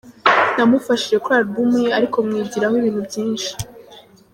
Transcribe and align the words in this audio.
Namufashije 0.55 1.15
kuri 1.23 1.35
album 1.39 1.69
ye 1.83 1.89
ariko 1.97 2.17
mwigiraho 2.25 2.73
ibintu 2.79 3.01
byinshi. 3.07 3.51